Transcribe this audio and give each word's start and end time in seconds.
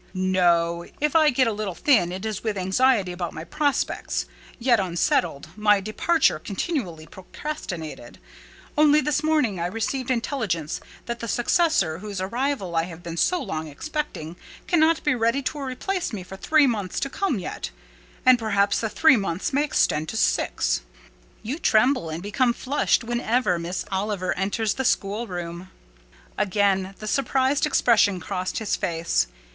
"No. 0.15 0.83
If 0.99 1.15
I 1.15 1.29
get 1.29 1.45
a 1.47 1.51
little 1.53 1.75
thin, 1.75 2.11
it 2.11 2.25
is 2.25 2.43
with 2.43 2.57
anxiety 2.57 3.11
about 3.11 3.35
my 3.35 3.43
prospects, 3.43 4.25
yet 4.57 4.79
unsettled—my 4.79 5.79
departure, 5.79 6.39
continually 6.39 7.05
procrastinated. 7.05 8.17
Only 8.75 8.99
this 9.01 9.21
morning, 9.21 9.59
I 9.59 9.67
received 9.67 10.09
intelligence 10.09 10.81
that 11.05 11.19
the 11.19 11.27
successor, 11.27 11.99
whose 11.99 12.19
arrival 12.19 12.75
I 12.75 12.85
have 12.85 13.03
been 13.03 13.15
so 13.15 13.43
long 13.43 13.67
expecting, 13.67 14.37
cannot 14.65 15.03
be 15.03 15.13
ready 15.13 15.43
to 15.43 15.59
replace 15.61 16.11
me 16.13 16.23
for 16.23 16.35
three 16.35 16.65
months 16.65 16.99
to 17.01 17.07
come 17.07 17.37
yet; 17.37 17.69
and 18.25 18.39
perhaps 18.39 18.79
the 18.81 18.89
three 18.89 19.17
months 19.17 19.53
may 19.53 19.63
extend 19.63 20.09
to 20.09 20.17
six." 20.17 20.81
"You 21.43 21.59
tremble 21.59 22.09
and 22.09 22.23
become 22.23 22.53
flushed 22.53 23.03
whenever 23.03 23.59
Miss 23.59 23.85
Oliver 23.91 24.33
enters 24.35 24.73
the 24.73 24.83
schoolroom." 24.83 25.69
Again 26.39 26.95
the 26.97 27.05
surprised 27.05 27.67
expression 27.67 28.19
crossed 28.19 28.57
his 28.57 28.75
face. 28.75 29.27